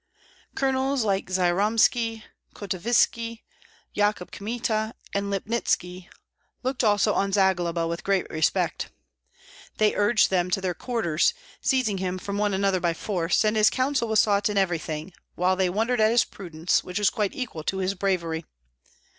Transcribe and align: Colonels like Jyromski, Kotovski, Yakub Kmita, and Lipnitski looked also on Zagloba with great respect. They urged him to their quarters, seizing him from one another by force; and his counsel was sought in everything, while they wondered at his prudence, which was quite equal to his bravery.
Colonels 0.55 1.03
like 1.03 1.27
Jyromski, 1.27 2.23
Kotovski, 2.55 3.43
Yakub 3.93 4.31
Kmita, 4.31 4.95
and 5.13 5.29
Lipnitski 5.31 6.09
looked 6.63 6.83
also 6.83 7.13
on 7.13 7.31
Zagloba 7.31 7.87
with 7.87 8.03
great 8.03 8.27
respect. 8.31 8.89
They 9.77 9.93
urged 9.93 10.31
him 10.31 10.49
to 10.49 10.59
their 10.59 10.73
quarters, 10.73 11.35
seizing 11.61 11.99
him 11.99 12.17
from 12.17 12.39
one 12.39 12.55
another 12.55 12.79
by 12.79 12.95
force; 12.95 13.45
and 13.45 13.55
his 13.55 13.69
counsel 13.69 14.07
was 14.07 14.19
sought 14.21 14.49
in 14.49 14.57
everything, 14.57 15.13
while 15.35 15.55
they 15.55 15.69
wondered 15.69 16.01
at 16.01 16.09
his 16.09 16.23
prudence, 16.23 16.83
which 16.83 16.97
was 16.97 17.11
quite 17.11 17.35
equal 17.35 17.63
to 17.65 17.77
his 17.77 17.93
bravery. 17.93 18.43